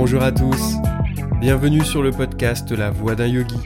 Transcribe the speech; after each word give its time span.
Bonjour 0.00 0.22
à 0.22 0.30
tous, 0.30 0.76
bienvenue 1.40 1.84
sur 1.84 2.04
le 2.04 2.12
podcast 2.12 2.70
La 2.70 2.88
Voix 2.88 3.16
d'un 3.16 3.26
Yogi. 3.26 3.58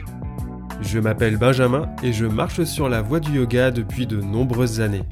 Je 0.81 0.97
m'appelle 0.97 1.37
Benjamin 1.37 1.85
et 2.01 2.11
je 2.11 2.25
marche 2.25 2.63
sur 2.63 2.89
la 2.89 3.03
voie 3.03 3.19
du 3.19 3.33
yoga 3.33 3.69
depuis 3.69 4.07
de 4.07 4.19
nombreuses 4.19 4.81
années. 4.81 5.03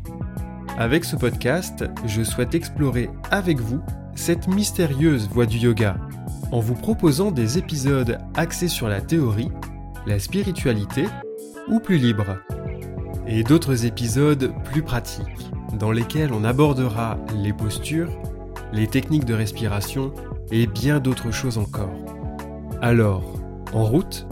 Avec 0.80 1.06
ce 1.06 1.16
podcast, 1.16 1.86
je 2.08 2.24
souhaite 2.24 2.56
explorer 2.56 3.12
avec 3.30 3.60
vous 3.60 3.82
cette 4.16 4.48
mystérieuse 4.48 5.30
voie 5.30 5.46
du 5.46 5.60
yoga 5.60 5.96
en 6.52 6.60
vous 6.60 6.74
proposant 6.74 7.30
des 7.30 7.60
épisodes 7.60 8.18
axés 8.34 8.68
sur 8.68 8.88
la 8.88 9.00
théorie, 9.00 9.52
la 10.08 10.18
spiritualité 10.18 11.06
ou 11.70 11.80
plus 11.80 11.98
libre, 11.98 12.38
et 13.28 13.44
d'autres 13.44 13.86
épisodes 13.86 14.52
plus 14.72 14.82
pratiques 14.82 15.52
dans 15.78 15.92
lesquels 15.92 16.34
on 16.34 16.44
abordera 16.44 17.20
les 17.44 17.54
postures, 17.54 18.10
les 18.74 18.88
techniques 18.88 19.26
de 19.26 19.34
respiration 19.34 20.14
et 20.52 20.68
bien 20.68 21.00
d'autres 21.00 21.32
choses 21.32 21.58
encore. 21.58 21.92
Alors, 22.82 23.40
en 23.74 23.84
route? 23.84 24.28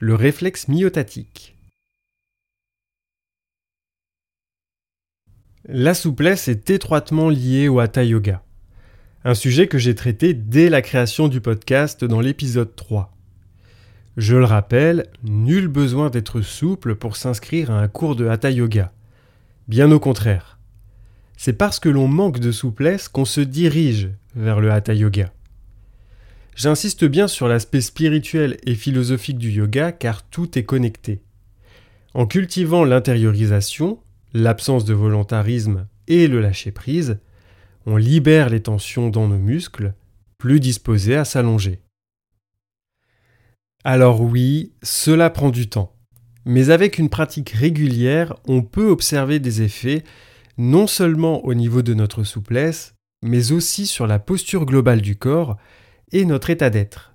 Le 0.00 0.14
réflexe 0.14 0.68
myotatique. 0.68 1.56
La 5.64 5.92
souplesse 5.92 6.48
est 6.48 6.70
étroitement 6.70 7.28
liée 7.28 7.68
au 7.68 7.80
hatha 7.80 8.04
yoga, 8.04 8.42
un 9.24 9.34
sujet 9.34 9.66
que 9.66 9.76
j'ai 9.76 9.94
traité 9.94 10.32
dès 10.32 10.70
la 10.70 10.82
création 10.82 11.28
du 11.28 11.40
podcast 11.40 12.04
dans 12.04 12.20
l'épisode 12.20 12.74
3. 12.74 13.17
Je 14.18 14.34
le 14.34 14.44
rappelle, 14.44 15.06
nul 15.22 15.68
besoin 15.68 16.10
d'être 16.10 16.40
souple 16.40 16.96
pour 16.96 17.14
s'inscrire 17.14 17.70
à 17.70 17.80
un 17.80 17.86
cours 17.86 18.16
de 18.16 18.26
hatha 18.26 18.50
yoga. 18.50 18.92
Bien 19.68 19.92
au 19.92 20.00
contraire. 20.00 20.58
C'est 21.36 21.52
parce 21.52 21.78
que 21.78 21.88
l'on 21.88 22.08
manque 22.08 22.40
de 22.40 22.50
souplesse 22.50 23.06
qu'on 23.06 23.24
se 23.24 23.40
dirige 23.40 24.10
vers 24.34 24.58
le 24.58 24.72
hatha 24.72 24.92
yoga. 24.92 25.32
J'insiste 26.56 27.04
bien 27.04 27.28
sur 27.28 27.46
l'aspect 27.46 27.80
spirituel 27.80 28.56
et 28.66 28.74
philosophique 28.74 29.38
du 29.38 29.52
yoga 29.52 29.92
car 29.92 30.24
tout 30.24 30.58
est 30.58 30.64
connecté. 30.64 31.22
En 32.12 32.26
cultivant 32.26 32.84
l'intériorisation, 32.84 34.00
l'absence 34.34 34.84
de 34.84 34.94
volontarisme 34.94 35.86
et 36.08 36.26
le 36.26 36.40
lâcher-prise, 36.40 37.20
on 37.86 37.96
libère 37.96 38.50
les 38.50 38.62
tensions 38.62 39.10
dans 39.10 39.28
nos 39.28 39.38
muscles, 39.38 39.94
plus 40.38 40.58
disposés 40.58 41.14
à 41.14 41.24
s'allonger. 41.24 41.78
Alors 43.84 44.20
oui, 44.20 44.72
cela 44.82 45.30
prend 45.30 45.50
du 45.50 45.68
temps, 45.68 45.94
mais 46.44 46.70
avec 46.70 46.98
une 46.98 47.08
pratique 47.08 47.50
régulière, 47.50 48.34
on 48.46 48.62
peut 48.62 48.88
observer 48.88 49.38
des 49.38 49.62
effets 49.62 50.02
non 50.56 50.86
seulement 50.88 51.44
au 51.44 51.54
niveau 51.54 51.82
de 51.82 51.94
notre 51.94 52.24
souplesse, 52.24 52.94
mais 53.22 53.52
aussi 53.52 53.86
sur 53.86 54.06
la 54.06 54.18
posture 54.18 54.66
globale 54.66 55.00
du 55.00 55.16
corps 55.16 55.56
et 56.10 56.24
notre 56.24 56.50
état 56.50 56.70
d'être. 56.70 57.14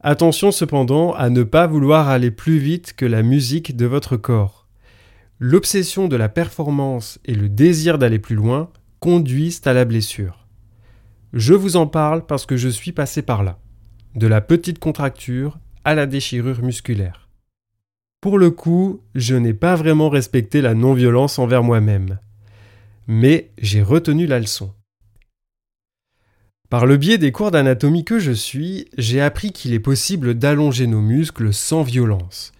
Attention 0.00 0.50
cependant 0.50 1.12
à 1.14 1.30
ne 1.30 1.42
pas 1.42 1.66
vouloir 1.66 2.08
aller 2.08 2.30
plus 2.30 2.58
vite 2.58 2.92
que 2.94 3.06
la 3.06 3.22
musique 3.22 3.76
de 3.76 3.86
votre 3.86 4.16
corps. 4.16 4.66
L'obsession 5.38 6.08
de 6.08 6.16
la 6.16 6.28
performance 6.28 7.18
et 7.24 7.34
le 7.34 7.48
désir 7.48 7.98
d'aller 7.98 8.18
plus 8.18 8.36
loin 8.36 8.70
conduisent 9.00 9.62
à 9.66 9.72
la 9.72 9.84
blessure. 9.84 10.46
Je 11.32 11.54
vous 11.54 11.76
en 11.76 11.86
parle 11.86 12.24
parce 12.26 12.46
que 12.46 12.56
je 12.56 12.68
suis 12.68 12.92
passé 12.92 13.22
par 13.22 13.42
là, 13.42 13.58
de 14.16 14.26
la 14.26 14.40
petite 14.40 14.78
contracture 14.78 15.58
à 15.84 15.94
la 15.94 16.06
déchirure 16.06 16.62
musculaire. 16.62 17.28
Pour 18.22 18.38
le 18.38 18.50
coup, 18.50 19.02
je 19.14 19.34
n'ai 19.34 19.52
pas 19.52 19.76
vraiment 19.76 20.08
respecté 20.08 20.62
la 20.62 20.72
non-violence 20.72 21.38
envers 21.38 21.62
moi-même. 21.62 22.18
Mais 23.06 23.50
j'ai 23.58 23.82
retenu 23.82 24.26
la 24.26 24.40
leçon. 24.40 24.72
Par 26.70 26.86
le 26.86 26.96
biais 26.96 27.18
des 27.18 27.30
cours 27.30 27.50
d'anatomie 27.50 28.04
que 28.04 28.18
je 28.18 28.32
suis, 28.32 28.88
j'ai 28.96 29.20
appris 29.20 29.52
qu'il 29.52 29.74
est 29.74 29.80
possible 29.80 30.34
d'allonger 30.34 30.86
nos 30.86 31.02
muscles 31.02 31.52
sans 31.52 31.82
violence, 31.82 32.52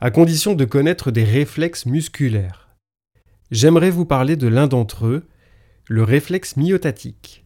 à 0.00 0.10
condition 0.10 0.54
de 0.54 0.66
connaître 0.66 1.10
des 1.10 1.24
réflexes 1.24 1.86
musculaires. 1.86 2.68
J'aimerais 3.50 3.90
vous 3.90 4.04
parler 4.04 4.36
de 4.36 4.46
l'un 4.46 4.68
d'entre 4.68 5.06
eux, 5.06 5.26
le 5.88 6.04
réflexe 6.04 6.56
myotatique. 6.56 7.44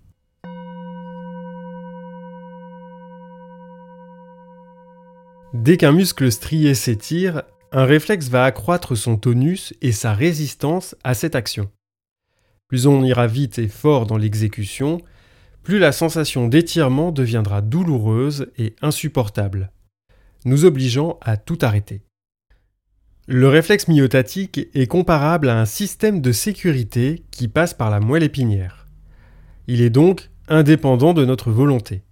Dès 5.55 5.77
qu'un 5.77 5.93
muscle 5.93 6.33
strié 6.33 6.75
s'étire, 6.75 7.45
un 7.71 7.85
réflexe 7.85 8.29
va 8.29 8.45
accroître 8.45 8.97
son 8.97 9.17
tonus 9.17 9.73
et 9.83 9.93
sa 9.93 10.13
résistance 10.13 10.97
à 11.05 11.15
cette 11.15 11.37
action. 11.37 11.71
Plus 12.67 12.89
on 12.89 13.05
ira 13.05 13.29
vite 13.29 13.61
et 13.61 13.69
fort 13.69 14.07
dans 14.07 14.17
l'exécution, 14.17 15.01
plus 15.63 15.79
la 15.79 15.93
sensation 15.93 16.49
d'étirement 16.49 17.13
deviendra 17.13 17.61
douloureuse 17.61 18.51
et 18.59 18.75
insupportable, 18.83 19.71
nous 20.45 20.65
obligeant 20.65 21.21
à 21.21 21.37
tout 21.37 21.59
arrêter. 21.63 22.03
Le 23.29 23.47
réflexe 23.47 23.87
myotatique 23.87 24.69
est 24.75 24.89
comparable 24.89 25.49
à 25.49 25.61
un 25.61 25.67
système 25.67 26.21
de 26.21 26.33
sécurité 26.33 27.23
qui 27.31 27.47
passe 27.47 27.75
par 27.75 27.91
la 27.91 28.01
moelle 28.01 28.25
épinière. 28.25 28.89
Il 29.69 29.83
est 29.83 29.91
donc 29.91 30.31
indépendant 30.49 31.15
de 31.15 31.25
notre 31.25 31.53
volonté. 31.53 32.03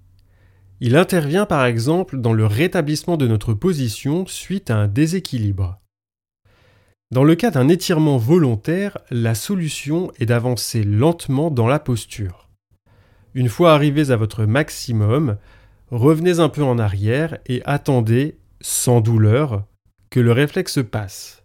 Il 0.84 0.96
intervient 0.96 1.46
par 1.46 1.64
exemple 1.64 2.18
dans 2.18 2.32
le 2.32 2.44
rétablissement 2.44 3.16
de 3.16 3.28
notre 3.28 3.54
position 3.54 4.26
suite 4.26 4.68
à 4.68 4.78
un 4.78 4.88
déséquilibre. 4.88 5.78
Dans 7.12 7.22
le 7.22 7.36
cas 7.36 7.52
d'un 7.52 7.68
étirement 7.68 8.16
volontaire, 8.16 8.98
la 9.08 9.36
solution 9.36 10.10
est 10.18 10.26
d'avancer 10.26 10.82
lentement 10.82 11.52
dans 11.52 11.68
la 11.68 11.78
posture. 11.78 12.48
Une 13.32 13.48
fois 13.48 13.74
arrivés 13.74 14.10
à 14.10 14.16
votre 14.16 14.44
maximum, 14.44 15.36
revenez 15.92 16.40
un 16.40 16.48
peu 16.48 16.64
en 16.64 16.80
arrière 16.80 17.38
et 17.46 17.62
attendez, 17.64 18.38
sans 18.60 19.00
douleur, 19.00 19.64
que 20.10 20.18
le 20.18 20.32
réflexe 20.32 20.80
passe. 20.82 21.44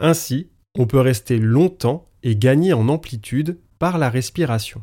Ainsi, 0.00 0.48
on 0.78 0.86
peut 0.86 1.00
rester 1.00 1.38
longtemps 1.38 2.08
et 2.22 2.36
gagner 2.36 2.72
en 2.72 2.88
amplitude 2.88 3.58
par 3.78 3.98
la 3.98 4.08
respiration. 4.08 4.82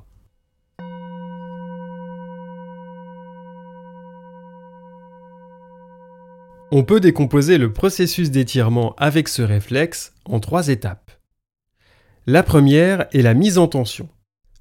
On 6.76 6.84
peut 6.84 7.00
décomposer 7.00 7.60
le 7.60 7.72
processus 7.72 8.32
d'étirement 8.32 8.96
avec 8.98 9.28
ce 9.28 9.44
réflexe 9.44 10.16
en 10.26 10.40
trois 10.40 10.70
étapes. 10.70 11.12
La 12.26 12.42
première 12.42 13.06
est 13.14 13.22
la 13.22 13.36
mise 13.36 13.60
en 13.60 13.68
tension. 13.68 14.10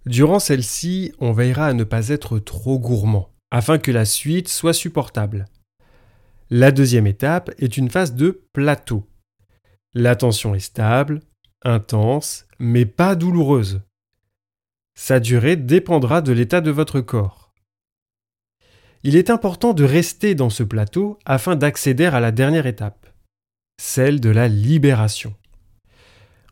Durant 0.04 0.38
celle-ci, 0.38 1.14
on 1.20 1.32
veillera 1.32 1.68
à 1.68 1.72
ne 1.72 1.84
pas 1.84 2.10
être 2.10 2.38
trop 2.38 2.78
gourmand, 2.78 3.30
afin 3.50 3.78
que 3.78 3.90
la 3.90 4.04
suite 4.04 4.48
soit 4.48 4.74
supportable. 4.74 5.46
La 6.50 6.70
deuxième 6.70 7.06
étape 7.06 7.50
est 7.56 7.78
une 7.78 7.88
phase 7.88 8.14
de 8.14 8.42
plateau. 8.52 9.08
La 9.94 10.14
tension 10.14 10.54
est 10.54 10.60
stable, 10.60 11.20
intense, 11.64 12.46
mais 12.58 12.84
pas 12.84 13.14
douloureuse. 13.14 13.80
Sa 14.94 15.18
durée 15.18 15.56
dépendra 15.56 16.20
de 16.20 16.32
l'état 16.32 16.60
de 16.60 16.70
votre 16.70 17.00
corps. 17.00 17.41
Il 19.04 19.16
est 19.16 19.30
important 19.30 19.72
de 19.72 19.82
rester 19.82 20.36
dans 20.36 20.50
ce 20.50 20.62
plateau 20.62 21.18
afin 21.24 21.56
d'accéder 21.56 22.04
à 22.04 22.20
la 22.20 22.30
dernière 22.30 22.66
étape, 22.66 23.08
celle 23.80 24.20
de 24.20 24.30
la 24.30 24.46
libération. 24.46 25.34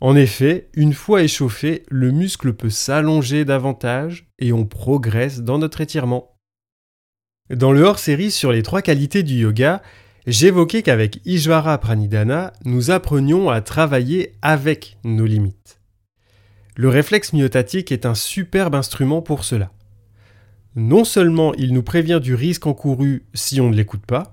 En 0.00 0.16
effet, 0.16 0.69
une 0.75 0.94
fois 0.94 1.22
échauffé, 1.22 1.84
le 1.88 2.11
muscle 2.11 2.55
peut 2.55 2.71
s'allonger 2.71 3.44
davantage 3.44 4.27
et 4.41 4.53
on 4.53 4.65
progresse 4.65 5.43
dans 5.43 5.59
notre 5.59 5.81
étirement. 5.81 6.34
Dans 7.50 7.70
le 7.70 7.82
hors-série 7.82 8.32
sur 8.32 8.50
les 8.50 8.62
trois 8.62 8.82
qualités 8.82 9.23
du 9.23 9.35
yoga, 9.35 9.81
j'évoquais 10.26 10.82
qu'avec 10.82 11.20
Ishvara 11.26 11.79
Pranidhana, 11.79 12.52
nous 12.64 12.91
apprenions 12.91 13.50
à 13.50 13.61
travailler 13.61 14.32
avec 14.43 14.99
nos 15.05 15.26
limites. 15.26 15.81
Le 16.75 16.88
réflexe 16.88 17.32
myotatique 17.32 17.93
est 17.93 18.06
un 18.06 18.14
superbe 18.14 18.75
instrument 18.75 19.23
pour 19.23 19.44
cela. 19.44 19.70
Non 20.76 21.05
seulement 21.05 21.52
il 21.55 21.72
nous 21.75 21.82
prévient 21.82 22.20
du 22.22 22.34
risque 22.34 22.67
encouru 22.67 23.25
si 23.34 23.61
on 23.61 23.70
ne 23.70 23.75
l'écoute 23.75 24.06
pas, 24.06 24.32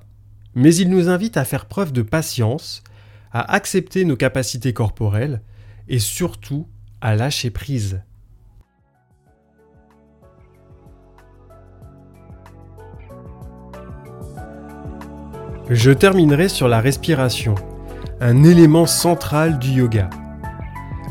mais 0.53 0.75
il 0.75 0.89
nous 0.89 1.09
invite 1.09 1.35
à 1.35 1.45
faire 1.45 1.65
preuve 1.65 1.91
de 1.91 2.03
patience, 2.03 2.83
à 3.31 3.53
accepter 3.53 4.05
nos 4.05 4.15
capacités 4.15 4.71
corporelles, 4.71 5.41
et 5.87 5.99
surtout 5.99 6.67
à 7.01 7.15
lâcher 7.15 7.49
prise. 7.49 8.01
Je 15.69 15.91
terminerai 15.91 16.49
sur 16.49 16.67
la 16.67 16.79
respiration, 16.79 17.55
un 18.21 18.43
élément 18.43 18.85
central 18.85 19.59
du 19.59 19.71
yoga. 19.71 20.09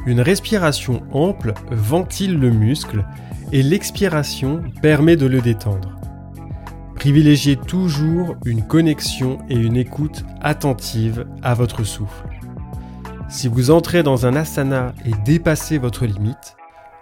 Une 0.07 0.21
respiration 0.21 1.03
ample 1.13 1.53
ventile 1.71 2.39
le 2.39 2.51
muscle 2.51 3.05
et 3.53 3.63
l'expiration 3.63 4.63
permet 4.83 5.17
de 5.17 5.27
le 5.27 5.41
détendre. 5.41 5.97
Privilégiez 6.95 7.57
toujours 7.57 8.37
une 8.45 8.67
connexion 8.67 9.39
et 9.49 9.55
une 9.55 9.77
écoute 9.77 10.25
attentive 10.41 11.27
à 11.43 11.55
votre 11.55 11.85
souffle. 11.85 12.27
Si 13.29 13.49
vous 13.49 13.71
entrez 13.71 14.03
dans 14.03 14.27
un 14.27 14.35
asana 14.35 14.95
et 15.05 15.13
dépassez 15.25 15.79
votre 15.79 16.07
limite, 16.07 16.57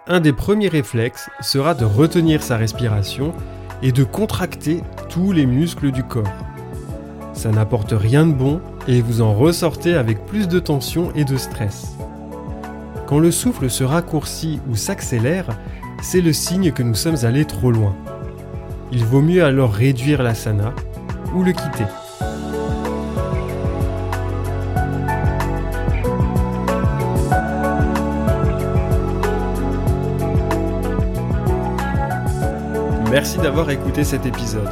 un 0.07 0.19
des 0.19 0.33
premiers 0.33 0.67
réflexes 0.67 1.29
sera 1.41 1.73
de 1.73 1.85
retenir 1.85 2.43
sa 2.43 2.57
respiration 2.57 3.33
et 3.81 3.91
de 3.91 4.03
contracter 4.03 4.81
tous 5.09 5.31
les 5.31 5.45
muscles 5.45 5.91
du 5.91 6.03
corps. 6.03 6.23
Ça 7.33 7.51
n'apporte 7.51 7.93
rien 7.95 8.25
de 8.25 8.33
bon 8.33 8.61
et 8.87 9.01
vous 9.01 9.21
en 9.21 9.33
ressortez 9.33 9.95
avec 9.95 10.25
plus 10.25 10.47
de 10.47 10.59
tension 10.59 11.11
et 11.15 11.25
de 11.25 11.37
stress. 11.37 11.95
Quand 13.07 13.19
le 13.19 13.31
souffle 13.31 13.69
se 13.69 13.83
raccourcit 13.83 14.59
ou 14.69 14.75
s'accélère, 14.75 15.47
c'est 16.01 16.21
le 16.21 16.33
signe 16.33 16.71
que 16.71 16.83
nous 16.83 16.95
sommes 16.95 17.23
allés 17.23 17.45
trop 17.45 17.71
loin. 17.71 17.95
Il 18.91 19.03
vaut 19.05 19.21
mieux 19.21 19.43
alors 19.43 19.73
réduire 19.73 20.23
l'asana 20.23 20.73
ou 21.33 21.43
le 21.43 21.51
quitter. 21.51 21.85
Merci 33.11 33.37
d'avoir 33.37 33.69
écouté 33.69 34.03
cet 34.03 34.25
épisode. 34.25 34.69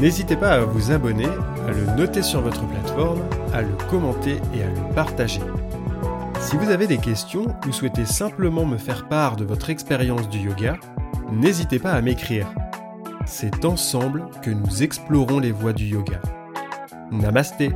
N'hésitez 0.00 0.36
pas 0.36 0.50
à 0.50 0.60
vous 0.60 0.92
abonner, 0.92 1.26
à 1.68 1.72
le 1.72 1.96
noter 1.96 2.22
sur 2.22 2.40
votre 2.40 2.64
plateforme, 2.64 3.20
à 3.52 3.62
le 3.62 3.72
commenter 3.90 4.36
et 4.54 4.62
à 4.62 4.66
le 4.66 4.94
partager. 4.94 5.40
Si 6.50 6.56
vous 6.56 6.70
avez 6.70 6.88
des 6.88 6.98
questions 6.98 7.46
ou 7.68 7.70
souhaitez 7.70 8.04
simplement 8.04 8.66
me 8.66 8.76
faire 8.76 9.06
part 9.06 9.36
de 9.36 9.44
votre 9.44 9.70
expérience 9.70 10.28
du 10.28 10.38
yoga, 10.38 10.80
n'hésitez 11.30 11.78
pas 11.78 11.92
à 11.92 12.00
m'écrire. 12.00 12.52
C'est 13.24 13.64
ensemble 13.64 14.28
que 14.42 14.50
nous 14.50 14.82
explorons 14.82 15.38
les 15.38 15.52
voies 15.52 15.72
du 15.72 15.84
yoga. 15.84 16.20
Namasté 17.12 17.70